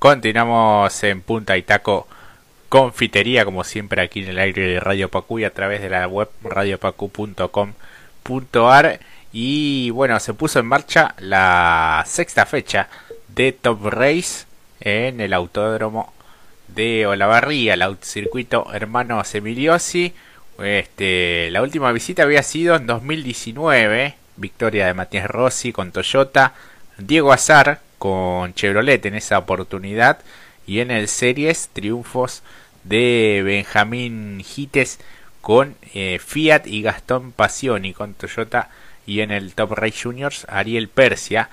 [0.00, 2.08] Continuamos en Punta y Taco
[2.70, 6.08] Confitería, como siempre aquí en el aire de Radio Pacu y a través de la
[6.08, 9.00] web radiopacu.com.ar.
[9.30, 12.88] Y bueno, se puso en marcha la sexta fecha
[13.28, 14.46] de Top Race
[14.80, 16.14] en el autódromo
[16.68, 20.14] de Olavarría, el circuito Hermanos Emiliosi.
[20.62, 26.54] Este, la última visita había sido en 2019, victoria de Matías Rossi con Toyota,
[26.96, 30.20] Diego Azar con Chevrolet en esa oportunidad
[30.66, 32.42] y en el Series triunfos
[32.82, 34.98] de Benjamín Gites
[35.42, 38.70] con eh, Fiat y Gastón Pasioni con Toyota
[39.06, 41.50] y en el Top Race Juniors Ariel Persia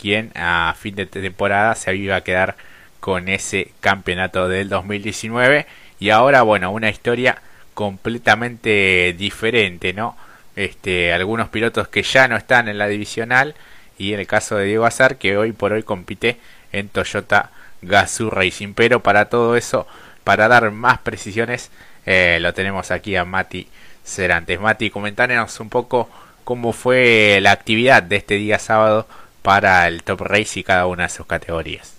[0.00, 2.56] quien a fin de temporada se iba a quedar
[3.00, 5.66] con ese campeonato del 2019
[5.98, 7.42] y ahora bueno una historia
[7.74, 10.16] completamente diferente no
[10.56, 13.54] este algunos pilotos que ya no están en la divisional
[14.00, 16.38] y en el caso de Diego Azar que hoy por hoy compite
[16.72, 17.50] en Toyota
[17.82, 18.72] Gazoo Racing.
[18.74, 19.86] Pero para todo eso,
[20.24, 21.70] para dar más precisiones,
[22.06, 23.68] eh, lo tenemos aquí a Mati
[24.02, 24.58] Cerantes.
[24.58, 26.08] Mati, comentanos un poco
[26.44, 29.06] cómo fue la actividad de este día sábado
[29.42, 31.94] para el Top Race y cada una de sus categorías.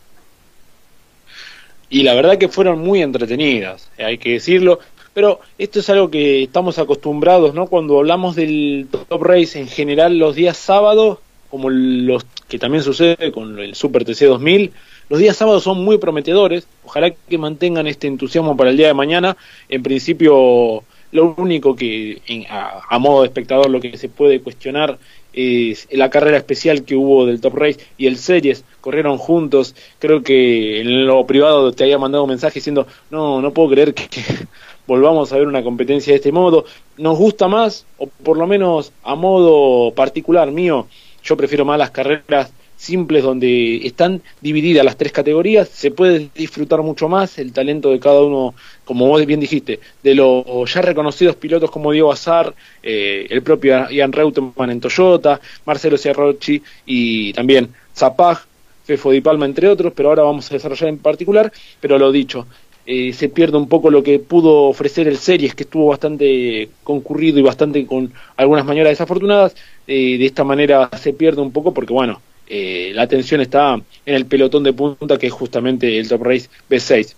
[1.88, 4.80] Y la verdad que fueron muy entretenidas, hay que decirlo.
[5.14, 7.68] Pero esto es algo que estamos acostumbrados, ¿no?
[7.68, 11.20] Cuando hablamos del Top Race en general los días sábados,
[11.52, 14.72] como los que también sucede con el Super TC 2000.
[15.10, 18.94] Los días sábados son muy prometedores, ojalá que mantengan este entusiasmo para el día de
[18.94, 19.36] mañana.
[19.68, 24.98] En principio, lo único que a, modo de espectador lo que se puede cuestionar
[25.34, 30.24] es la carrera especial que hubo del Top Race y el Series, corrieron juntos, creo
[30.24, 34.08] que en lo privado te había mandado un mensaje diciendo, no, no puedo creer que
[34.88, 36.66] volvamos a ver una competencia de este modo,
[36.98, 40.88] nos gusta más, o por lo menos a modo particular mío,
[41.24, 46.82] yo prefiero más las carreras simples donde están divididas las tres categorías, se puede disfrutar
[46.82, 48.56] mucho más el talento de cada uno,
[48.86, 53.88] como vos bien dijiste, de los ya reconocidos pilotos como Diego Azar, eh, el propio
[53.92, 58.40] Ian Reutemann en Toyota, Marcelo Ciarrochi y también Zapag,
[58.84, 62.48] Fefo Di Palma, entre otros, pero ahora vamos a desarrollar en particular, pero lo dicho,
[62.86, 67.40] eh, se pierde un poco lo que pudo ofrecer el Series, que estuvo bastante concurrido
[67.40, 69.56] y bastante con algunas maniobras desafortunadas.
[69.88, 74.16] Eh, de esta manera se pierde un poco porque, bueno, eh, la atención está en
[74.16, 77.16] el pelotón de punta, que es justamente el Top Race B6.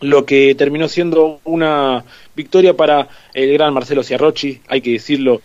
[0.00, 2.04] Lo que terminó siendo una
[2.34, 5.40] victoria para el gran Marcelo Ciarrochi, hay que decirlo,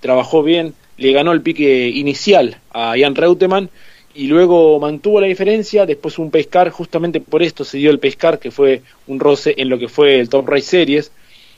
[0.00, 3.70] trabajó bien, le ganó el pique inicial a Jan Reutemann
[4.18, 8.40] y luego mantuvo la diferencia, después un pescar, justamente por esto se dio el pescar,
[8.40, 11.12] que fue un roce en lo que fue el Top Race Series.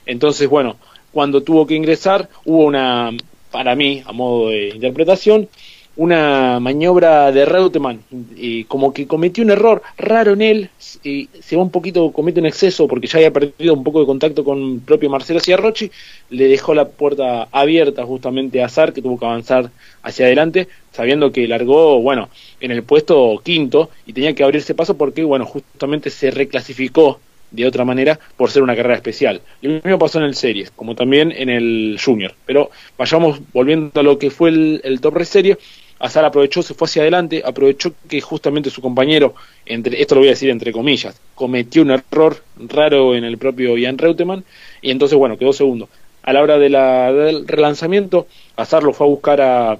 [0.05, 0.75] Entonces, bueno,
[1.11, 3.09] cuando tuvo que ingresar, hubo una,
[3.49, 5.49] para mí, a modo de interpretación,
[5.97, 8.01] una maniobra de Reutemann,
[8.35, 10.69] y como que cometió un error raro en él,
[11.03, 14.05] y se va un poquito, comete un exceso porque ya había perdido un poco de
[14.05, 15.91] contacto con el propio Marcelo Ciarrochi,
[16.29, 19.69] le dejó la puerta abierta justamente a Azar, que tuvo que avanzar
[20.03, 24.97] hacia adelante, sabiendo que largó, bueno, en el puesto quinto y tenía que abrirse paso
[24.97, 27.19] porque, bueno, justamente se reclasificó
[27.51, 29.41] de otra manera por ser una carrera especial.
[29.61, 32.33] Lo mismo pasó en el Series, como también en el Junior.
[32.45, 35.57] Pero vayamos volviendo a lo que fue el, Top Race Series.
[35.99, 39.35] Azar aprovechó, se fue hacia adelante, aprovechó que justamente su compañero,
[39.67, 43.77] entre, esto lo voy a decir entre comillas, cometió un error raro en el propio
[43.77, 44.43] Ian Reutemann
[44.81, 45.89] y entonces, bueno, quedó segundo.
[46.23, 48.25] A la hora del relanzamiento,
[48.55, 49.77] Azar lo fue a buscar a,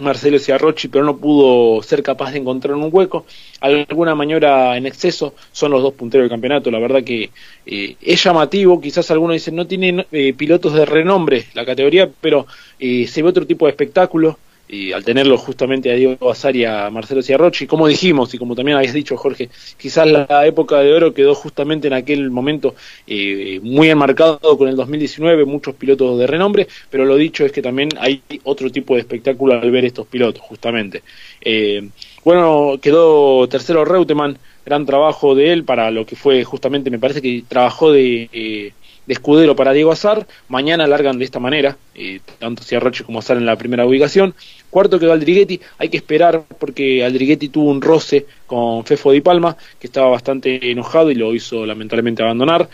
[0.00, 3.26] Marcelo Ciarrochi, pero no pudo ser capaz de encontrar un hueco.
[3.60, 6.70] Alguna maniobra en exceso son los dos punteros del campeonato.
[6.70, 7.30] La verdad que
[7.66, 8.80] eh, es llamativo.
[8.80, 12.46] Quizás algunos dicen no tiene eh, pilotos de renombre la categoría, pero
[12.78, 14.38] eh, se ve otro tipo de espectáculo
[14.70, 18.54] y al tenerlo justamente a Diego Azar y a Marcelo Ciarrochi, como dijimos y como
[18.54, 22.76] también habías dicho Jorge, quizás la época de oro quedó justamente en aquel momento
[23.06, 27.62] eh, muy enmarcado con el 2019, muchos pilotos de renombre, pero lo dicho es que
[27.62, 31.02] también hay otro tipo de espectáculo al ver estos pilotos, justamente.
[31.40, 31.88] Eh,
[32.24, 37.20] bueno, quedó tercero Reutemann, gran trabajo de él para lo que fue justamente, me parece
[37.20, 38.28] que trabajó de...
[38.32, 38.72] Eh,
[39.10, 40.24] de escudero para Diego Azar.
[40.48, 44.36] Mañana largan de esta manera, eh, tanto Ciarroche como Azar en la primera ubicación.
[44.70, 49.56] Cuarto quedó Aldriguetti, hay que esperar porque Aldriguetti tuvo un roce con Fefo Di Palma,
[49.80, 52.68] que estaba bastante enojado y lo hizo lamentablemente abandonar.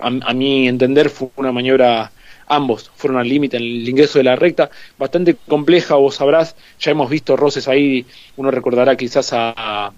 [0.00, 2.10] A, mi entender fue una maniobra
[2.48, 6.90] ambos fueron al límite en el ingreso de la recta, bastante compleja, vos sabrás, ya
[6.90, 8.04] hemos visto roces ahí,
[8.36, 9.92] uno recordará quizás a,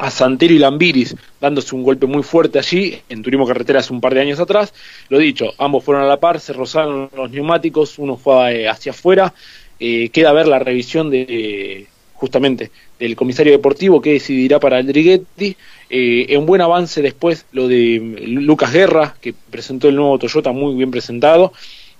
[0.00, 4.00] a Santero y Lambiris dándose un golpe muy fuerte allí en Turismo Carretera hace un
[4.00, 4.72] par de años atrás.
[5.10, 8.92] Lo dicho, ambos fueron a la par, se rozaron los neumáticos, uno fue eh, hacia
[8.92, 9.34] afuera.
[9.78, 15.56] Eh, queda ver la revisión de justamente del comisario deportivo que decidirá para Aldriguetti.
[15.88, 20.74] Eh, en buen avance después lo de Lucas Guerra, que presentó el nuevo Toyota muy
[20.74, 21.52] bien presentado.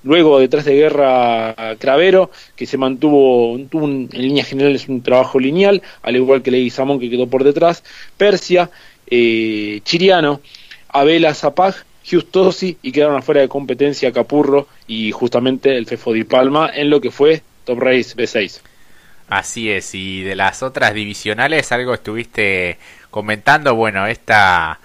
[0.03, 5.83] Luego, detrás de Guerra, Cravero, que se mantuvo, tuvo en líneas generales un trabajo lineal,
[6.03, 7.85] al igual que Samón que quedó por detrás.
[8.17, 8.71] Persia,
[9.07, 10.41] eh, Chiriano,
[10.89, 11.75] Abela Zapag,
[12.09, 17.01] Justosi y quedaron afuera de competencia Capurro y justamente el Fefo Di Palma en lo
[17.01, 18.61] que fue Top Race B6.
[19.29, 22.79] Así es, y de las otras divisionales algo estuviste
[23.11, 24.81] comentando, bueno, esta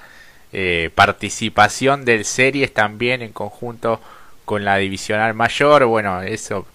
[0.54, 4.00] eh, participación del series también en conjunto
[4.46, 6.66] con la divisional mayor, bueno, eso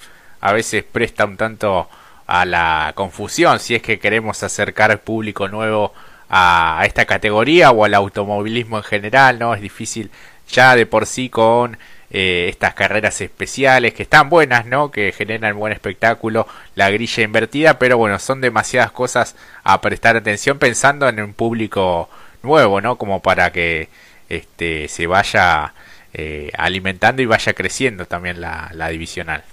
[0.40, 1.88] a veces presta un tanto
[2.26, 5.92] a la confusión si es que queremos acercar público nuevo
[6.28, 9.54] a, esta categoría o al automovilismo en general, ¿no?
[9.54, 10.10] Es difícil
[10.48, 11.76] ya de por sí con
[12.10, 14.90] eh, estas carreras especiales que están buenas, ¿no?
[14.90, 16.46] Que generan buen espectáculo,
[16.76, 22.08] la grilla invertida, pero bueno, son demasiadas cosas a prestar atención pensando en un público
[22.42, 22.96] nuevo, ¿no?
[22.96, 23.88] Como para que
[24.28, 25.74] este se vaya
[26.14, 29.44] eh, alimentando y vaya creciendo también la, la divisional.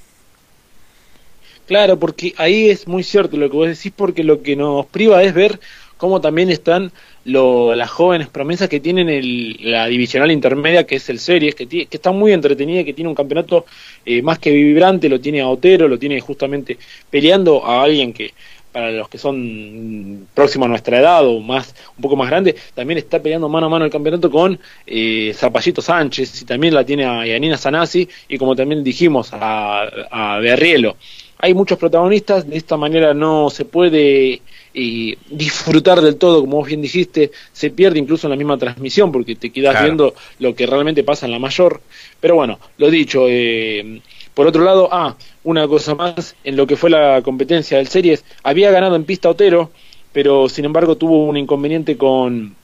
[1.67, 5.21] Claro, porque ahí es muy cierto lo que vos decís, porque lo que nos priva
[5.21, 5.59] es ver
[5.97, 6.91] cómo también están
[7.25, 11.87] las jóvenes promesas que tienen el, la divisional intermedia, que es el Series, que, que
[11.91, 13.65] está muy entretenida, que tiene un campeonato
[14.05, 16.77] eh, más que vibrante, lo tiene a Otero, lo tiene justamente
[17.09, 18.33] peleando a alguien que
[18.71, 22.97] para los que son próximos a nuestra edad o más un poco más grande, también
[22.97, 27.05] está peleando mano a mano el campeonato con eh, Zapallito Sánchez y también la tiene
[27.05, 30.97] a Yanina Sanasi y como también dijimos a, a Berrielo.
[31.39, 34.41] Hay muchos protagonistas, de esta manera no se puede
[34.77, 39.11] y disfrutar del todo, como vos bien dijiste, se pierde incluso en la misma transmisión
[39.11, 41.81] porque te quedas viendo lo que realmente pasa en la mayor.
[42.19, 44.01] Pero bueno, lo dicho, eh,
[44.37, 48.23] por otro lado, ah, una cosa más, en lo que fue la competencia del Series,
[48.43, 49.71] había ganado en pista Otero,
[50.13, 52.55] pero sin embargo tuvo un inconveniente con,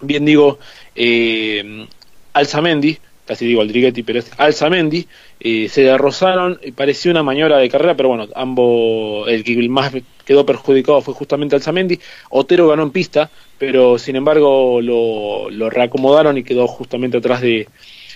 [0.00, 0.58] bien digo,
[0.96, 1.86] eh,
[2.32, 5.06] Alzamendi, casi digo Aldriguetti, pero es Alzamendi,
[5.38, 9.92] eh, se rozaron, pareció una maniobra de carrera, pero bueno, ambos, el que más
[10.24, 16.42] quedó perjudicado fue justamente Alzamendi, Otero ganó en pista, pero sin embargo lo, reacomodaron y
[16.42, 17.68] quedó justamente atrás de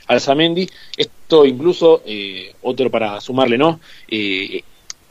[0.09, 0.69] Alzamendi,
[1.45, 3.81] incluso, eh, Otero para sumarle, ¿no?
[4.09, 4.63] Eh,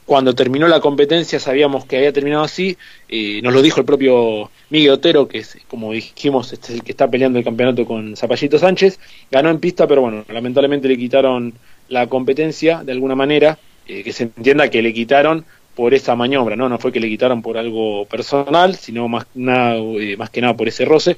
[0.06, 2.78] cuando terminó la competencia sabíamos que había terminado así,
[3.08, 6.84] eh, nos lo dijo el propio Miguel Otero, que es, como dijimos, este es el
[6.84, 9.00] que está peleando el campeonato con Zapallito Sánchez,
[9.32, 11.54] ganó en pista, pero bueno, lamentablemente le quitaron
[11.88, 13.58] la competencia de alguna manera,
[13.88, 16.68] eh, que se entienda que le quitaron por esa maniobra, ¿no?
[16.68, 20.54] No fue que le quitaron por algo personal, sino más, nada, eh, más que nada
[20.56, 21.16] por ese roce.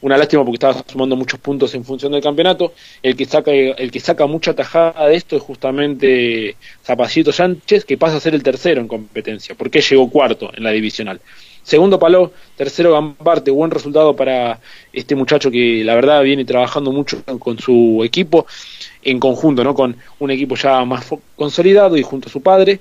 [0.00, 2.72] Una lástima porque estaba sumando muchos puntos en función del campeonato.
[3.02, 7.98] El que saca, el que saca mucha tajada de esto es justamente Zapallito Sánchez, que
[7.98, 11.20] pasa a ser el tercero en competencia, porque llegó cuarto en la divisional.
[11.68, 14.58] Segundo Paló, tercero Gambarte, buen resultado para
[14.92, 18.46] este muchacho que la verdad viene trabajando mucho con su equipo,
[19.02, 19.74] en conjunto, ¿no?
[19.74, 21.04] Con un equipo ya más
[21.36, 22.80] consolidado y junto a su padre.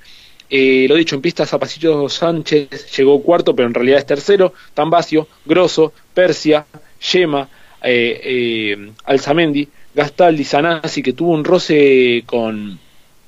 [0.49, 4.53] Eh, lo dicho, en pista Zapacillo Sánchez llegó cuarto, pero en realidad es tercero.
[4.73, 6.65] Tambacio, Grosso, Persia,
[6.99, 7.47] Yema,
[7.81, 12.77] eh, eh, Alzamendi, Gastaldi, Sanasi, que tuvo un roce con,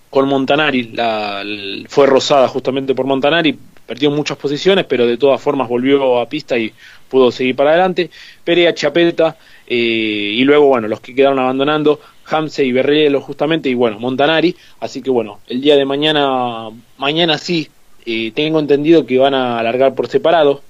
[0.09, 1.43] con Montanari, la,
[1.87, 6.57] fue rosada justamente por Montanari, perdió muchas posiciones, pero de todas formas volvió a pista
[6.57, 6.71] y
[7.09, 8.09] pudo seguir para adelante.
[8.43, 13.73] Perea, Chapeta, eh, y luego, bueno, los que quedaron abandonando, Hamse y Berrielo justamente, y
[13.73, 14.55] bueno, Montanari.
[14.79, 17.67] Así que bueno, el día de mañana, mañana sí,
[18.05, 20.61] eh, tengo entendido que van a alargar por separado,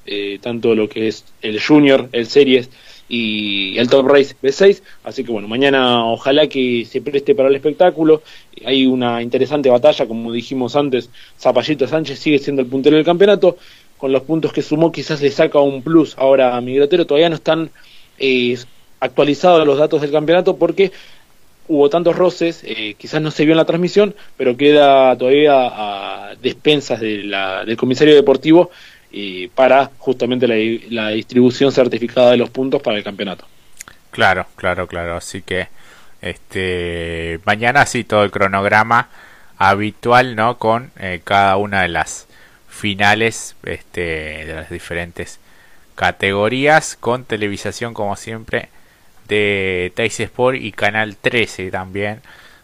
[0.42, 2.70] tanto lo que es el Junior, el Series
[3.10, 4.82] y el Top Race B6.
[5.04, 8.22] Así que bueno, mañana ojalá que se preste para el espectáculo.
[8.64, 13.58] Hay una interesante batalla, como dijimos antes, Zapallito Sánchez sigue siendo el puntero del campeonato.
[13.98, 17.06] Con los puntos que sumó quizás le saca un plus ahora a Migrotero.
[17.06, 17.70] Todavía no están
[18.18, 18.58] eh,
[19.02, 20.94] actualizados los datos del campeonato porque
[21.68, 26.36] hubo tantos roces, eh, quizás no se vio en la transmisión, pero queda todavía a
[26.42, 28.72] despensas de la, del comisario deportivo
[29.12, 30.48] eh, para justamente
[30.90, 33.46] la, distribución certificada de los puntos para el campeonato.
[34.12, 35.16] Claro, claro, claro.
[35.16, 35.68] Así que
[36.22, 39.10] este mañana sí todo el cronograma
[39.58, 40.58] habitual, ¿no?
[40.58, 42.28] Con eh, cada una de las
[42.68, 45.40] finales este, de las diferentes
[45.96, 48.70] categorías con televisación como siempre
[49.28, 52.22] de Tais Sport y Canal 13 también.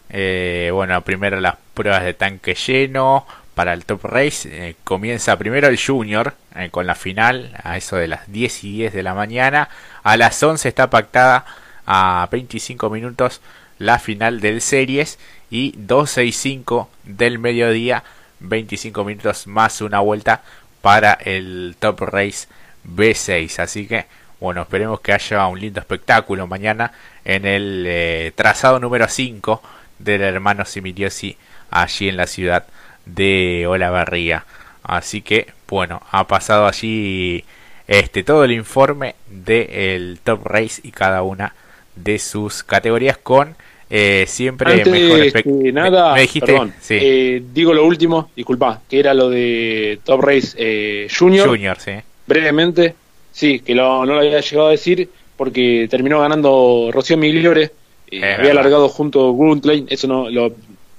[0.10, 4.48] Eh, bueno, primero las pruebas de tanque lleno para el Top Race.
[4.52, 8.72] Eh, comienza primero el Junior eh, con la final a eso de las 10 y
[8.74, 9.70] 10 de la mañana.
[10.04, 11.46] A las 11 está pactada
[11.88, 13.42] a 25 minutos
[13.80, 15.18] la final del Series
[15.50, 18.04] y 12 y 5 del mediodía,
[18.42, 20.44] 25 minutos más una vuelta
[20.82, 22.48] para el Top Race
[22.88, 23.60] B6.
[23.60, 24.06] Así que,
[24.40, 26.92] bueno, esperemos que haya un lindo espectáculo mañana
[27.24, 29.62] en el eh, trazado número 5
[30.00, 31.38] del hermano Similiosi
[31.72, 32.66] allí en la ciudad
[33.06, 34.46] de Olavarría.
[34.84, 37.44] Así que, bueno, ha pasado allí
[37.88, 41.54] este todo el informe del Top Race y cada una
[41.96, 43.56] de sus categorías con
[43.90, 50.00] eh, siempre mejor que nada, perdón, eh, digo lo último, disculpa, que era lo de
[50.04, 51.48] Top Race eh, Junior.
[51.48, 51.92] Junior, sí.
[52.26, 52.96] Brevemente,
[53.32, 55.08] sí, que no lo había llegado a decir
[55.38, 57.72] porque terminó ganando Rocío Migliore,
[58.12, 60.54] había alargado junto a Grundlane, eso no lo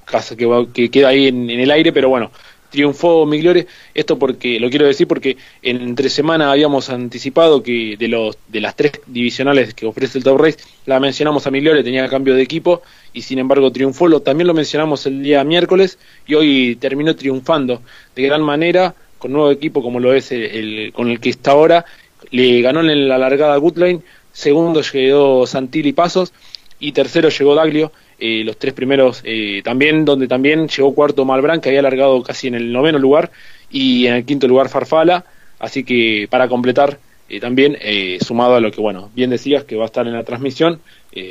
[0.06, 2.30] que, que queda ahí en, el aire, pero bueno,
[2.70, 3.66] triunfó Migliore.
[3.94, 8.60] Esto porque lo quiero decir porque en entre semana habíamos anticipado que de los de
[8.60, 12.42] las tres divisionales que ofrece el Top Race, la mencionamos a Migliore, tenía cambio de
[12.42, 12.82] equipo
[13.12, 14.08] y sin embargo triunfó.
[14.08, 17.82] Lo, también lo mencionamos el día miércoles y hoy terminó triunfando
[18.14, 21.84] de gran manera con nuevo equipo como lo es el, con el que está ahora.
[22.30, 26.32] Le ganó en la largada Goodline, segundo llegó Santilli Pasos
[26.78, 31.60] y tercero llegó Daglio eh, los tres primeros eh, también, donde también llegó cuarto Malbrán,
[31.60, 33.30] que había alargado casi en el noveno lugar,
[33.70, 35.24] y en el quinto lugar Farfala,
[35.58, 37.76] así que para completar eh, también,
[38.20, 40.80] sumado a lo que, bueno, bien decías, que va a estar en la transmisión,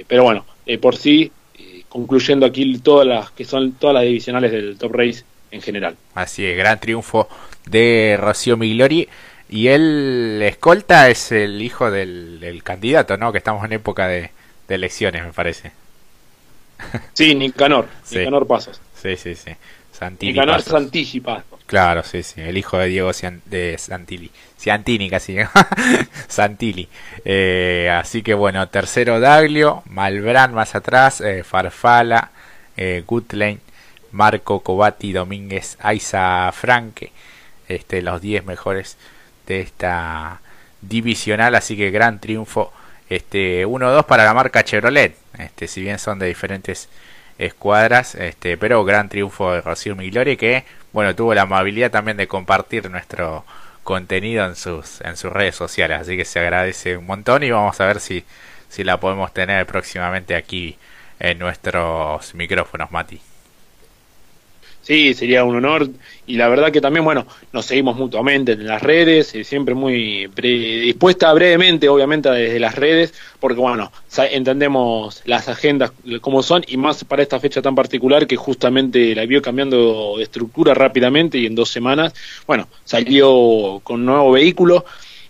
[0.08, 0.46] pero bueno,
[0.82, 1.32] por sí,
[1.88, 5.96] concluyendo aquí todas las que son todas las divisionales del Top Race en general.
[6.16, 7.30] Así es, gran triunfo
[7.66, 9.08] de Rocío Migliori.
[9.48, 13.32] Y el escolta es el hijo del, candidato, ¿no?
[13.32, 14.32] Que estamos en época de
[14.68, 15.72] elecciones, me parece.
[17.14, 18.82] Sí, Nicanor, Nicanor Pasos.
[19.02, 19.52] Sí, sí, sí.
[19.92, 21.24] Santini Nicanor Santigi
[21.66, 23.12] Claro, sí, sí, el hijo de Diego
[23.46, 24.30] de Santilli.
[24.58, 25.38] Ciantini casi,
[26.28, 26.88] Santilli.
[27.24, 32.32] Eh, así que bueno, tercero Daglio, Malbrán más atrás, eh, Farfala,
[32.78, 33.60] eh, Gutlane,
[34.12, 37.12] Marco Cobati, Domínguez, Aiza Franque.
[37.68, 38.98] Este, los 10 mejores
[39.48, 40.42] de esta
[40.82, 42.72] divisional, así que gran triunfo
[43.10, 45.16] este 1-2 para la marca Chevrolet.
[45.38, 46.90] Este, si bien son de diferentes
[47.38, 52.28] escuadras, este, pero gran triunfo de Rocío Migliori que, bueno, tuvo la amabilidad también de
[52.28, 53.46] compartir nuestro
[53.84, 57.80] contenido en sus en sus redes sociales, así que se agradece un montón y vamos
[57.82, 58.26] a ver si
[58.70, 60.78] si la podemos tener próximamente aquí
[61.20, 63.35] en nuestros micrófonos, Mati.
[64.86, 65.90] Sí, sería un honor.
[66.28, 70.28] Y la verdad que también, bueno, nos seguimos mutuamente en las redes, eh, siempre muy
[70.28, 73.92] dispuesta brevemente, obviamente, desde las redes, porque bueno,
[74.32, 79.26] entendemos las agendas como son y más para esta fecha tan particular que justamente la
[79.26, 82.14] vio cambiando de estructura rápidamente y en dos semanas,
[82.46, 84.86] bueno, salió con nuevo vehículo,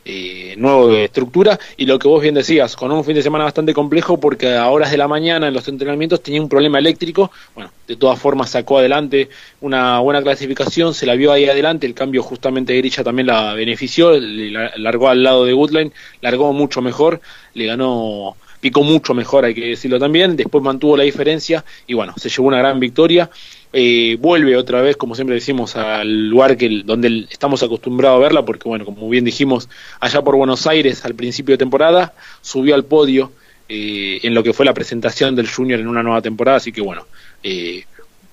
[0.08, 1.60] eh, nuevo de estructura.
[1.78, 4.70] Y lo que vos bien decías, con un fin de semana bastante complejo porque a
[4.70, 8.52] horas de la mañana en los entrenamientos tenía un problema eléctrico, bueno, de todas formas
[8.52, 9.30] sacó adelante
[9.62, 13.54] una buena clasificación, se la vio ahí adelante, el cambio justamente de grilla también la
[13.56, 17.20] benefició, largó al lado de Woodline, largó mucho mejor,
[17.56, 22.16] le ganó picó mucho mejor, hay que decirlo también, después mantuvo la diferencia y bueno,
[22.18, 23.30] se llevó una gran victoria.
[23.72, 28.44] Eh, vuelve otra vez, como siempre decimos, al lugar que donde estamos acostumbrados a verla,
[28.44, 29.70] porque bueno, como bien dijimos,
[30.00, 33.34] allá por Buenos Aires al principio de temporada, subió al podio
[33.70, 36.82] eh, en lo que fue la presentación del Junior en una nueva temporada, así que
[36.82, 37.06] bueno,
[37.44, 37.84] eh,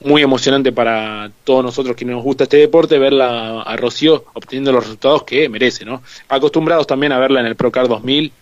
[0.00, 4.84] muy emocionante para todos nosotros que nos gusta este deporte, verla a Rocío obteniendo los
[4.84, 6.02] resultados que merece, ¿no?
[6.30, 8.32] Acostumbrados también a verla en el Procar 2000,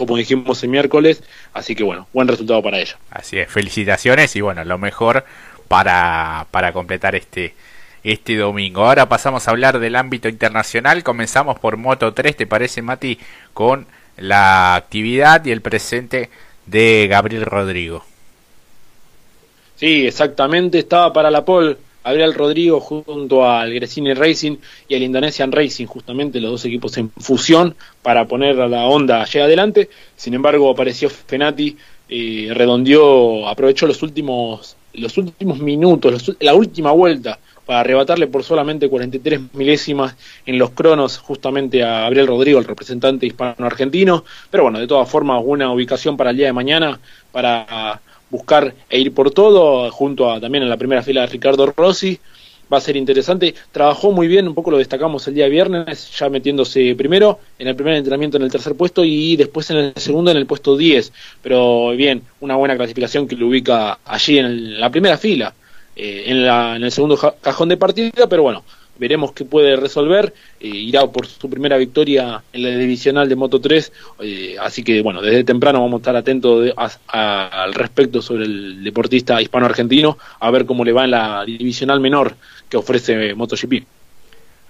[0.00, 2.96] como dijimos el miércoles, así que bueno, buen resultado para ella.
[3.10, 5.26] Así es, felicitaciones y bueno, lo mejor
[5.68, 7.54] para, para completar este,
[8.02, 8.86] este domingo.
[8.86, 11.02] Ahora pasamos a hablar del ámbito internacional.
[11.02, 13.18] Comenzamos por Moto 3, ¿te parece, Mati?
[13.52, 16.30] Con la actividad y el presente
[16.64, 18.02] de Gabriel Rodrigo.
[19.76, 20.78] Sí, exactamente.
[20.78, 24.56] Estaba para la pole Gabriel Rodrigo junto al Gresini Racing
[24.88, 29.22] y al Indonesian Racing, justamente los dos equipos en fusión para poner a la onda
[29.22, 29.90] allá adelante.
[30.16, 31.76] Sin embargo, apareció Fenati,
[32.08, 38.88] eh, redondeó, aprovechó los últimos los últimos minutos, la última vuelta, para arrebatarle por solamente
[38.88, 44.24] 43 milésimas en los cronos justamente a Gabriel Rodrigo, el representante hispano-argentino.
[44.50, 46.98] Pero bueno, de todas formas, una ubicación para el día de mañana
[47.30, 51.66] para buscar e ir por todo, junto a también en la primera fila de Ricardo
[51.76, 52.18] Rossi.
[52.72, 53.54] Va a ser interesante.
[53.72, 57.74] Trabajó muy bien, un poco lo destacamos el día viernes, ya metiéndose primero en el
[57.74, 61.12] primer entrenamiento en el tercer puesto y después en el segundo en el puesto 10.
[61.42, 65.52] Pero bien, una buena clasificación que lo ubica allí en, la primera fila,
[65.96, 68.62] eh, en, la, en el segundo cajón de partida, pero bueno,
[69.00, 70.32] veremos qué puede resolver.
[70.60, 75.00] Eh, irá por su primera victoria en la divisional de Moto 3, eh, así que
[75.00, 76.72] bueno, desde temprano vamos a estar atentos
[77.08, 82.36] al respecto sobre el deportista hispano-argentino, a ver cómo le va en la divisional menor
[82.68, 83.84] que ofrece MotoGP.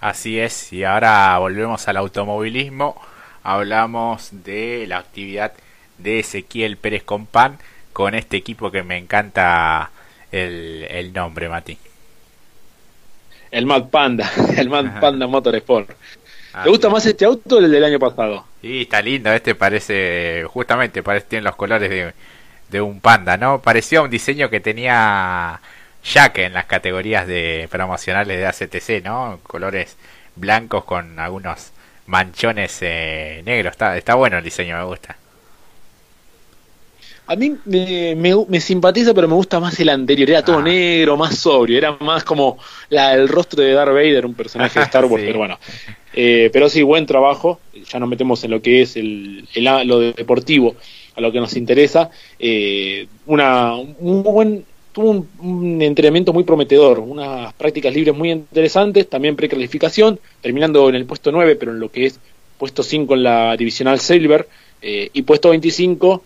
[0.01, 2.99] Así es, y ahora volvemos al automovilismo.
[3.43, 5.53] Hablamos de la actividad
[5.99, 7.59] de Ezequiel Pérez Compán
[7.93, 9.91] con este equipo que me encanta
[10.31, 11.90] el, el nombre, Mati.
[13.51, 15.91] El Mad Panda, el Mad Panda Motorsport.
[16.63, 18.45] ¿Te gusta más este auto o el del año pasado?
[18.61, 22.13] Sí, está lindo, este parece, justamente, parece, tiene los colores de,
[22.71, 23.61] de un panda, ¿no?
[23.61, 25.61] Parecía un diseño que tenía
[26.03, 29.39] Jack en las categorías de promocionales de ACTC, ¿no?
[29.45, 29.97] Colores
[30.37, 31.73] blancos con algunos
[32.07, 33.73] manchones eh, negros.
[33.73, 35.17] Está, está bueno el diseño, me gusta.
[37.31, 38.17] A mí me,
[38.49, 40.29] me, simpatiza, pero me gusta más el anterior.
[40.29, 40.63] Era todo ah.
[40.63, 41.79] negro, más sobrio.
[41.79, 42.59] Era más como
[42.89, 45.23] la, el rostro de Darth Vader, un personaje de Star Wars.
[45.27, 45.57] Pero bueno,
[46.13, 47.61] eh, pero sí, buen trabajo.
[47.89, 50.75] Ya nos metemos en lo que es el, el lo deportivo,
[51.15, 52.11] a lo que nos interesa.
[52.37, 59.37] Eh, una, un buen tuvo un, entrenamiento muy prometedor, unas prácticas libres muy interesantes, también
[59.37, 62.19] preclasificación, terminando en el puesto 9, pero en lo que es
[62.59, 64.49] puesto 5 en la divisional Silver,
[64.83, 66.25] eh, y puesto 25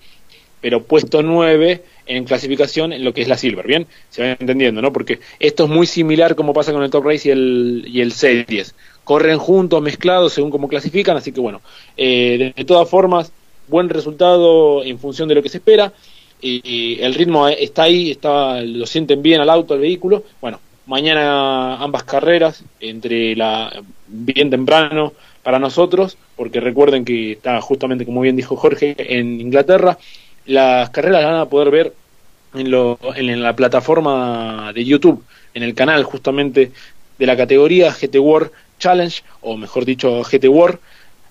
[0.64, 3.86] pero puesto 9 en clasificación en lo que es la Silver, ¿bien?
[4.08, 4.94] Se va entendiendo, ¿no?
[4.94, 8.12] Porque esto es muy similar como pasa con el Top Race y el, y el
[8.12, 8.74] Series.
[9.04, 11.60] Corren juntos, mezclados, según cómo clasifican, así que bueno,
[11.98, 13.30] eh, de, todas formas,
[13.68, 15.92] buen resultado en función de lo que se espera.
[16.40, 20.24] Y, el ritmo está ahí, está, lo sienten bien al auto, al vehículo.
[20.40, 28.06] Bueno, mañana ambas carreras, entre la bien temprano para nosotros, porque recuerden que está justamente,
[28.06, 29.98] como bien dijo Jorge, en Inglaterra
[30.46, 31.94] las carreras las van a poder ver
[32.54, 35.24] en, lo, en, la plataforma de YouTube,
[35.54, 36.72] en el canal justamente
[37.18, 40.78] de la categoría GT World Challenge, o mejor dicho GT World,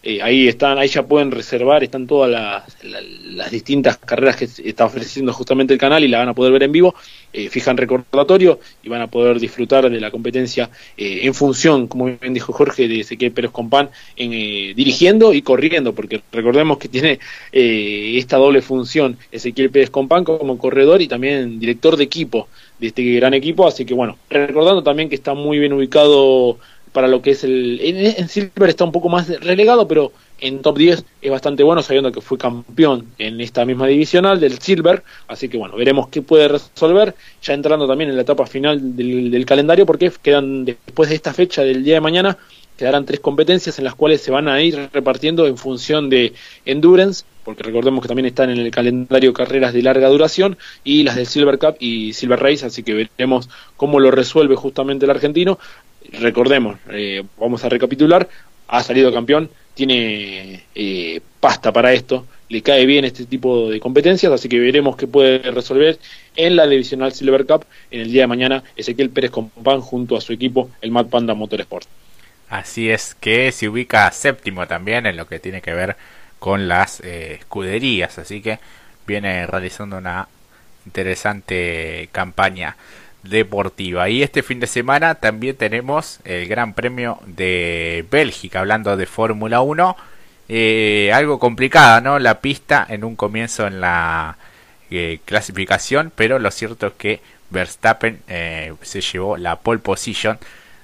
[0.05, 5.31] eh, ahí están, ahí ya pueden reservar, están todas las, distintas carreras que está ofreciendo
[5.31, 6.93] justamente el canal y la van a poder ver en vivo.
[7.31, 12.05] Eh, fijan recordatorio y van a poder disfrutar de la competencia eh, en función, como
[12.05, 17.19] bien dijo Jorge, de Ezequiel Pérez Compán, en, dirigiendo y corriendo, porque recordemos que tiene
[17.51, 22.49] esta doble función Ezequiel Pérez Compán como corredor y también director de equipo
[22.80, 26.58] de este gran equipo, así que bueno, recordando también que está muy bien ubicado
[26.93, 27.79] para lo que es el...
[27.82, 32.12] En, Silver está un poco más relegado, pero en top 10 es bastante bueno, sabiendo
[32.12, 36.47] que fue campeón en esta misma divisional del Silver, así que bueno, veremos qué puede
[36.47, 41.34] resolver, ya entrando también en la etapa final del, calendario, porque quedan después de esta
[41.34, 42.38] fecha del día de mañana,
[42.77, 46.33] quedarán tres competencias en las cuales se van a ir repartiendo en función de
[46.65, 51.15] endurance, porque recordemos que también están en el calendario carreras de larga duración y las
[51.15, 55.59] del Silver Cup y Silver Race, así que veremos cómo lo resuelve justamente el argentino
[56.12, 58.27] recordemos, eh, vamos a recapitular,
[58.67, 64.31] ha salido campeón, tiene eh, pasta para esto, le cae bien este tipo de competencias,
[64.31, 65.97] así que veremos qué puede resolver
[66.36, 70.21] en la divisional Silver Cup en el día de mañana Ezequiel Pérez Compán junto a
[70.21, 71.88] su equipo, el Mad Panda Motorsport.
[72.54, 75.98] Así es que se ubica séptimo también en lo que tiene que ver
[76.38, 78.60] con las eh, escuderías, así que
[79.08, 80.28] viene realizando una
[80.86, 82.78] interesante campaña
[83.24, 84.08] deportiva.
[84.08, 89.62] Y este fin de semana también tenemos el Gran Premio de Bélgica, hablando de Fórmula
[89.62, 89.98] 1.
[90.48, 92.20] Eh, algo complicada, ¿no?
[92.20, 94.38] La pista en un comienzo en la
[94.92, 100.38] eh, clasificación, pero lo cierto es que Verstappen se llevó la pole position,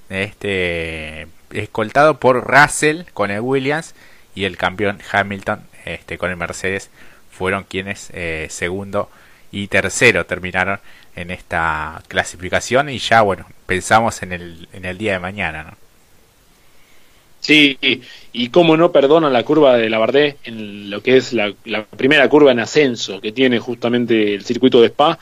[0.09, 3.95] este escoltado por Russell con el Williams
[4.35, 6.89] y el campeón Hamilton este, con el Mercedes
[7.31, 8.11] fueron quienes
[8.49, 9.09] segundo
[9.51, 10.79] y tercero terminaron
[11.15, 15.89] en esta clasificación y ya bueno pensamos en el, en el día de mañana ¿no?
[17.39, 17.77] Sí,
[18.33, 21.53] y cómo no perdona la curva de la Bardé en lo que es la,
[21.95, 25.17] primera curva en ascenso que tiene justamente el circuito de Spa,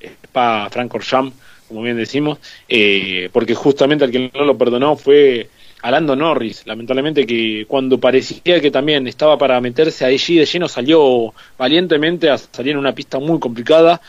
[0.00, 1.36] Spa Francorchamps,
[1.68, 5.48] como bien decimos, eh, porque justamente al que no lo perdonó fue
[5.82, 11.32] Alando Norris, lamentablemente que cuando parecía que también estaba para meterse allí de lleno salió
[11.56, 14.00] valientemente a en una pista muy complicada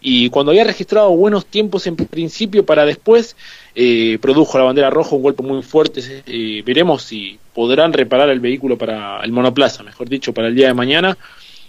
[0.00, 3.36] y cuando había registrado buenos tiempos en principio para después,
[3.74, 6.00] eh, produjo la bandera roja, un golpe muy fuerte.
[6.26, 10.68] Eh, veremos si podrán reparar el vehículo para el monoplaza, mejor dicho, para el día
[10.68, 11.18] de mañana,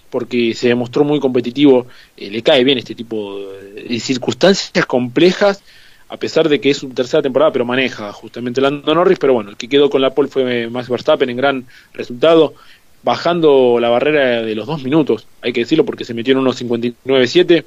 [0.09, 1.87] porque se demostró muy competitivo.
[2.15, 3.37] Eh, le cae bien este tipo
[3.75, 5.61] de circunstancias complejas,
[6.11, 9.17] a pesar de que es su tercera temporada, pero maneja justamente Lando Norris.
[9.17, 12.53] Pero bueno, el que quedó con la pole fue Max Verstappen en gran resultado
[13.03, 16.61] bajando la barrera de los dos minutos, hay que decirlo porque se metió en unos
[16.61, 17.63] 59.7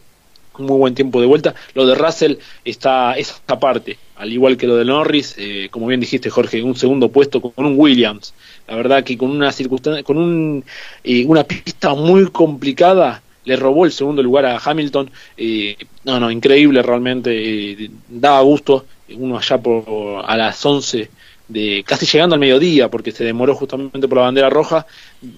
[0.59, 1.55] muy buen tiempo de vuelta.
[1.75, 5.99] Lo de Russell está esa parte, al igual que lo de Norris, eh, como bien
[5.99, 8.35] dijiste Jorge, un segundo puesto con un Williams.
[8.69, 10.65] La verdad que con una circunstancia, con un,
[11.03, 15.11] eh, una pista muy complicada, le robó el segundo lugar a Hamilton.
[15.37, 18.87] Eh, no, no, increíble realmente, daba gusto.
[19.17, 21.11] Uno allá por a las 11
[21.49, 24.87] de casi llegando al mediodía, porque se demoró justamente por la bandera roja,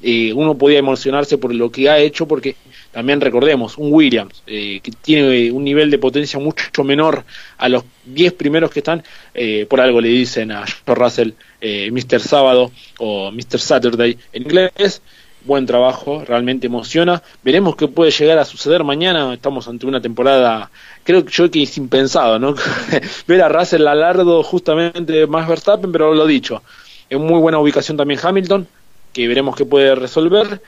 [0.03, 2.57] eh, uno podía emocionarse por lo que ha hecho, porque
[2.92, 7.25] también recordemos, un Williams eh, que tiene un nivel de potencia mucho menor
[7.59, 9.03] a los 10 primeros que están,
[9.35, 12.21] eh, por algo le dicen a George Russell Mr.
[12.21, 13.59] Sábado o Mr.
[13.59, 15.03] Saturday en inglés,
[15.47, 17.23] buen trabajo, realmente emociona.
[17.43, 19.33] Veremos qué puede llegar a suceder mañana.
[19.33, 20.71] Estamos ante una temporada,
[21.05, 22.55] creo que yo que es impensado, ¿no?
[23.27, 26.63] Ver a Russell largo justamente más Verstappen, pero lo dicho,
[27.09, 28.67] en muy buena ubicación también Hamilton,
[29.13, 30.61] que veremos qué puede resolver.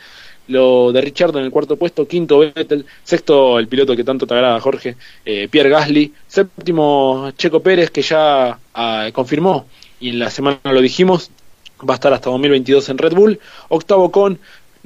[0.47, 4.33] Lo de Richard en el cuarto puesto, quinto Vettel, sexto el piloto que tanto te
[4.33, 9.67] agrada, Jorge, eh, Pierre Gasly, séptimo Checo Pérez, que ya ah, confirmó,
[10.01, 11.31] y en la semana lo dijimos,
[11.87, 14.39] va a estar hasta 2022 en Red Bull, octavo con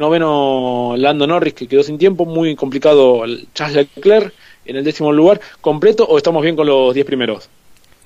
[0.03, 4.35] noveno Lando Norris que quedó sin tiempo, muy complicado Charles Leclerc
[4.65, 7.49] en el décimo lugar, completo o estamos bien con los diez primeros?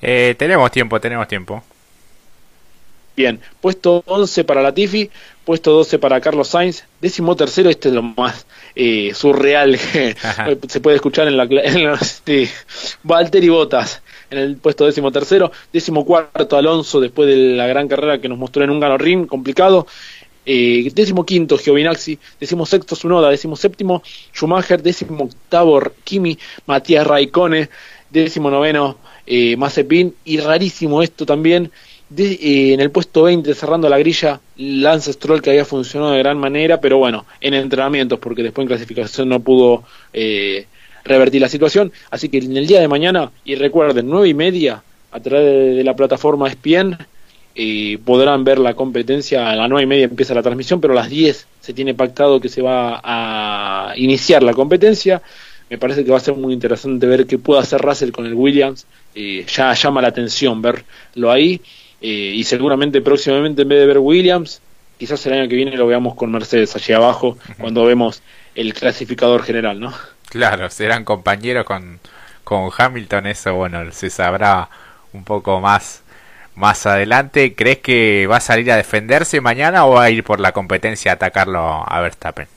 [0.02, 1.62] Eh, tenemos tiempo, tenemos tiempo.
[3.16, 5.10] Bien, puesto 11 para Latifi,
[5.46, 10.14] puesto 12 para Carlos Sainz, décimo tercero, este es lo más eh, surreal que
[10.68, 12.50] se puede escuchar en la, en este,
[13.04, 18.20] Valtteri Bottas en el puesto décimo tercero, décimo cuarto Alonso después de la gran carrera
[18.20, 19.86] que nos mostró en un Ring complicado,
[20.46, 27.68] eh, décimo quinto Giovinazzi, décimo sexto Sunoda, décimo séptimo Schumacher, décimo octavo Kimi, Matías Raikone,
[28.10, 30.14] décimo noveno eh, Mazepin.
[30.24, 31.70] Y rarísimo esto también,
[32.16, 36.38] eh, en el puesto 20 cerrando la grilla Lance Stroll que había funcionado de gran
[36.38, 39.82] manera, pero bueno, en entrenamientos porque después en clasificación no pudo
[40.12, 40.66] eh,
[41.04, 44.82] revertir la situación, así que en el día de mañana, y recuerden, nueve y media
[45.10, 46.96] a través de la plataforma ESPN,
[47.58, 50.96] eh, podrán ver la competencia, a las nueve y media empieza la transmisión, pero a
[50.96, 55.22] las 10 se tiene pactado que se va a iniciar la competencia.
[55.70, 58.34] Me parece que va a ser muy interesante ver qué puede hacer Russell con el
[58.34, 58.86] Williams.
[59.14, 61.62] Eh, ya llama la atención verlo ahí.
[62.02, 64.60] Eh, y seguramente próximamente en vez de ver Williams,
[64.98, 68.22] quizás el año que viene lo veamos con Mercedes allí abajo, cuando vemos
[68.54, 69.94] el clasificador general, ¿no?
[70.28, 72.00] Claro, serán compañeros con,
[72.44, 74.68] con Hamilton, eso bueno, se sabrá
[75.14, 76.02] un poco más
[76.56, 77.54] más adelante.
[77.54, 81.12] ¿Crees que va a salir a defenderse mañana o va a ir por la competencia
[81.12, 82.48] a atacarlo a Verstappen?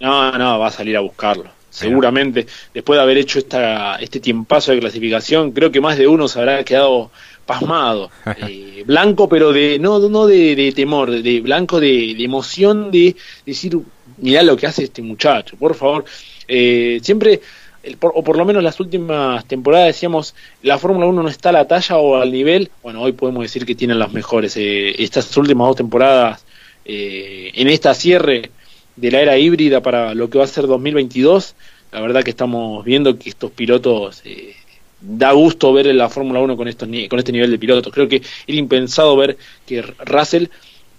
[0.00, 1.50] No, no, va a salir a buscarlo.
[1.70, 6.26] Seguramente, después de haber hecho esta, este tiempazo de clasificación, creo que más de uno
[6.26, 7.10] se habrá quedado
[7.46, 8.10] pasmado.
[8.48, 13.78] Eh, blanco, pero de no, no de, temor, de, blanco de, emoción, de, decir,
[14.18, 16.04] mirá lo que hace este muchacho, por favor.
[16.48, 17.40] Eh, siempre
[18.00, 21.66] o por lo menos las últimas temporadas decíamos, la Fórmula 1 no está a la
[21.66, 24.56] talla o al nivel, bueno, hoy podemos decir que tienen las mejores.
[24.56, 26.44] Eh, estas últimas dos temporadas,
[26.84, 28.50] eh, en esta cierre
[28.96, 31.54] de la era híbrida para lo que va a ser 2022,
[31.92, 34.22] la verdad que estamos viendo que estos pilotos...
[34.24, 34.54] Eh,
[35.02, 37.90] da gusto ver la Fórmula 1 con, estos, con este nivel de pilotos.
[37.90, 38.16] Creo que
[38.46, 40.48] era impensado ver que Russell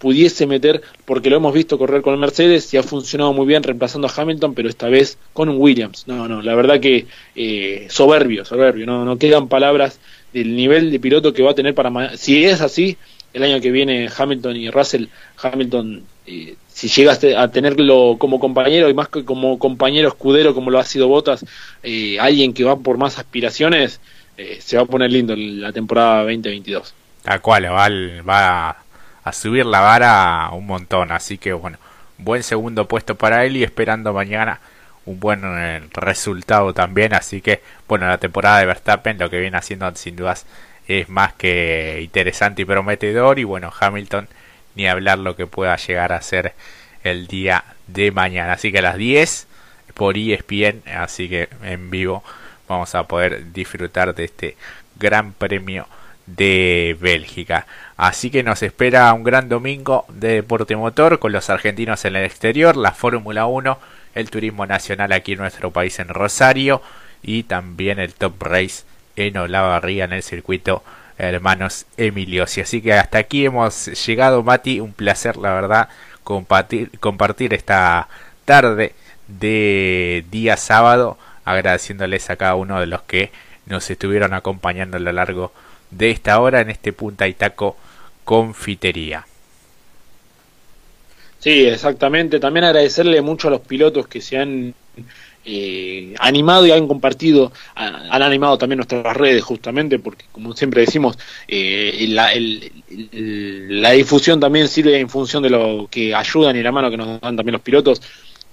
[0.02, 4.08] pudiese meter, porque lo hemos visto correr con Mercedes y ha funcionado muy bien reemplazando
[4.08, 6.08] a Hamilton, pero esta vez con un Williams.
[6.08, 10.00] No, no, la verdad que eh, soberbio, soberbio, no, no quedan palabras
[10.34, 12.18] del nivel de piloto que va a tener para...
[12.18, 12.98] Si es así,
[13.32, 15.06] el año que viene Hamilton y Russell,
[15.40, 20.72] Hamilton, eh, si llegas a tenerlo como compañero y más que como compañero escudero como
[20.72, 21.46] lo ha sido Bottas,
[21.84, 24.02] eh, alguien que va por más aspiraciones,
[24.60, 26.96] se va a poner lindo la temporada 2022.
[27.22, 27.88] Tal cual, va,
[28.28, 28.76] va
[29.24, 31.12] a subir la vara un montón.
[31.12, 31.78] Así que bueno,
[32.18, 34.60] buen segundo puesto para él y esperando mañana
[35.06, 37.14] un buen eh, resultado también.
[37.14, 40.46] Así que bueno, la temporada de Verstappen lo que viene haciendo sin dudas
[40.88, 43.40] es más que interesante y prometedor.
[43.40, 44.28] Y bueno, Hamilton
[44.76, 46.54] ni hablar lo que pueda llegar a ser
[47.04, 48.54] el día de mañana.
[48.54, 49.48] Así que a las 10
[49.94, 52.24] por ESPN, así que en vivo
[52.68, 54.58] vamos a poder disfrutar de este
[54.98, 55.88] gran premio
[56.26, 57.68] de Bélgica.
[58.02, 62.26] Así que nos espera un gran domingo de deporte motor con los argentinos en el
[62.26, 63.78] exterior, la Fórmula 1,
[64.16, 66.82] el turismo nacional aquí en nuestro país en Rosario
[67.22, 68.86] y también el Top Race
[69.16, 70.84] en Olavarría en el circuito
[71.20, 72.62] Hermanos Emiliosi.
[72.62, 74.80] Así que hasta aquí hemos llegado, Mati.
[74.80, 75.90] Un placer, la verdad,
[76.24, 78.08] compartir, compartir esta
[78.46, 78.96] tarde
[79.28, 83.32] de día sábado, agradeciéndoles a cada uno de los que
[83.68, 87.78] nos estuvieron acompañando a lo largo de de esta hora en este Punta y Taco
[88.24, 89.26] Confitería.
[91.40, 92.40] Sí, exactamente.
[92.40, 94.76] También agradecerle mucho a los pilotos que se han
[95.44, 101.18] eh, animado y han compartido, han, animado también nuestras redes justamente, porque como siempre decimos,
[101.48, 106.98] eh, la, difusión también sirve en función de lo que ayudan y la mano que
[106.98, 108.04] nos dan también los pilotos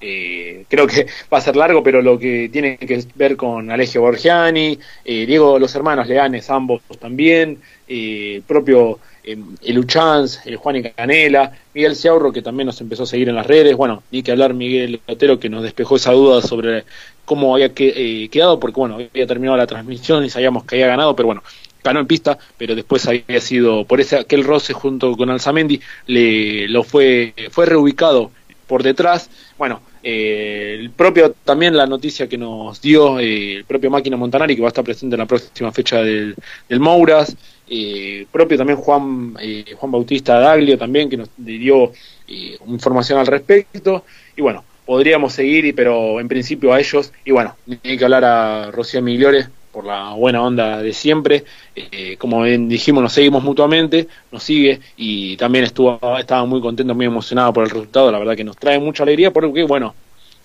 [0.00, 4.00] eh, creo que va a ser largo, pero lo que tiene que ver con Alegio
[4.00, 8.98] Borgiani, Diego, los hermanos Leanes, ambos también, el propio
[9.62, 13.34] el Uchanz, el Juan y Canela, Miguel Ciaurro, que también nos empezó a seguir en
[13.34, 16.84] las redes, bueno, ni que hablar Miguel Otero, que nos despejó esa duda sobre
[17.24, 21.26] cómo había quedado, porque bueno, había terminado la transmisión y sabíamos que había ganado, pero
[21.26, 21.42] bueno,
[21.84, 26.68] ganó en pista, pero después había sido, por ese aquel roce junto con Alzamendi, le,
[26.68, 28.30] lo fue, fue reubicado
[28.66, 33.90] por detrás, bueno, eh, el propio también la noticia que nos dio eh, el propio
[33.90, 36.36] Máquina Montanari que va a estar presente en la próxima fecha del,
[36.68, 37.36] del Mouras
[37.70, 39.34] eh, propio también Juan
[39.76, 41.92] Juan Bautista Daglio también que nos dio
[42.66, 44.04] información al respecto
[44.36, 48.70] y bueno podríamos seguir pero en principio a ellos y bueno hay que hablar a
[48.70, 49.46] Rocío Migliore
[49.78, 51.44] por la buena onda de siempre.
[51.76, 57.06] Eh, como dijimos, nos seguimos mutuamente, nos sigue y también estuvo, estaba muy contento, muy
[57.06, 58.10] emocionado por el resultado.
[58.10, 59.94] La verdad que nos trae mucha alegría porque, bueno,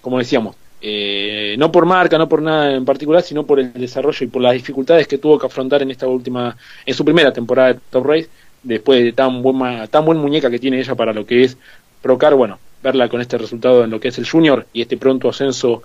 [0.02, 0.56] como decíamos,
[0.86, 4.42] eh, no por marca, no por nada en particular, sino por el desarrollo y por
[4.42, 8.06] las dificultades que tuvo que afrontar en esta última, en su primera temporada de Top
[8.06, 8.28] Race,
[8.62, 11.58] después de tan buen, tan buen muñeca que tiene ella para lo que es
[12.04, 15.30] Procar, bueno, verla con este resultado en lo que es el Junior y este pronto
[15.30, 15.84] ascenso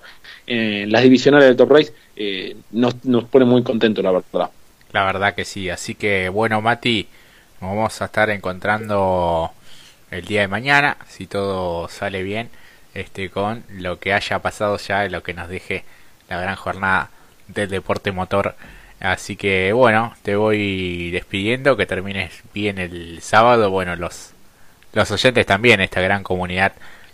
[0.49, 4.51] en las divisionales del Top Race, eh, nos, nos pone muy contentos, la verdad.
[4.91, 7.07] La verdad que sí, así que bueno, Mati,
[7.61, 9.53] vamos a estar encontrando
[10.11, 12.51] el día de mañana, si todo sale bien,
[12.99, 15.85] este con lo que haya pasado ya, lo que nos deje
[16.29, 17.11] la gran jornada
[17.49, 18.55] del deporte motor.
[19.01, 23.71] Así que bueno, te voy despidiendo, que termines bien el sábado.
[23.71, 24.33] Bueno, los,
[24.93, 26.73] los oyentes también, esta gran comunidad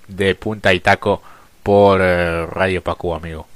[0.09, 1.23] de Punta y Taco
[1.63, 3.47] por eh, Radio Pacu, amigo.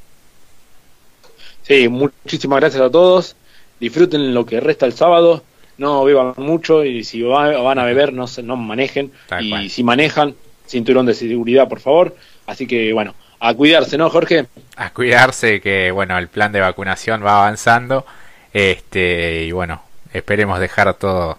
[1.63, 3.37] Sí, muchísimas gracias a todos.
[3.81, 5.43] Disfruten lo que resta el sábado.
[5.77, 9.13] No beban mucho y si van a beber, no, se, no manejen.
[9.41, 10.35] y si manejan,
[10.69, 12.17] cinturón de seguridad, por favor.
[12.47, 14.47] Así que, bueno, a cuidarse, ¿no, Jorge?
[14.77, 18.05] A cuidarse, que, bueno, el plan de vacunación va avanzando.
[18.53, 21.39] Este, y bueno, esperemos dejar todo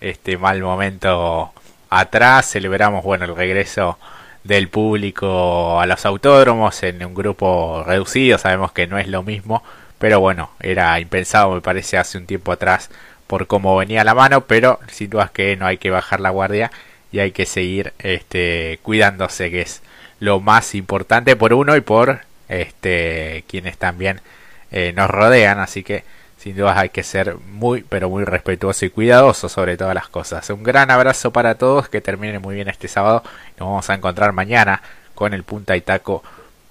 [0.00, 1.52] este mal momento
[1.90, 2.50] atrás.
[2.50, 3.98] Celebramos, bueno, el regreso
[4.44, 9.62] del público a los autódromos en un grupo reducido, sabemos que no es lo mismo,
[9.98, 12.88] pero bueno, era impensado me parece hace un tiempo atrás
[13.26, 16.70] por cómo venía la mano, pero sin dudas que no hay que bajar la guardia
[17.12, 19.82] y hay que seguir este cuidándose que es
[20.20, 24.20] lo más importante por uno y por este quienes también
[24.70, 26.04] eh, nos rodean, así que
[26.38, 30.48] sin duda hay que ser muy, pero muy respetuoso y cuidadoso sobre todas las cosas.
[30.50, 33.24] Un gran abrazo para todos, que termine muy bien este sábado.
[33.58, 34.82] Nos vamos a encontrar mañana
[35.14, 36.22] con el Punta y Taco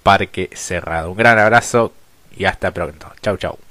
[0.02, 1.10] Parque Cerrado.
[1.10, 1.92] Un gran abrazo
[2.34, 3.12] y hasta pronto.
[3.20, 3.67] Chau, chau.